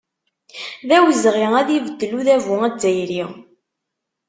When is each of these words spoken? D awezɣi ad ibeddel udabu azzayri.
D 0.87 0.89
awezɣi 0.97 1.47
ad 1.59 1.69
ibeddel 1.77 2.11
udabu 2.19 2.55
azzayri. 2.67 3.23